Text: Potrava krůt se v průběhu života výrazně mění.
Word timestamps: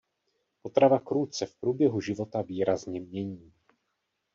Potrava 0.61 0.99
krůt 0.99 1.33
se 1.33 1.45
v 1.45 1.55
průběhu 1.55 2.01
života 2.01 2.41
výrazně 2.41 2.99
mění. 3.01 3.51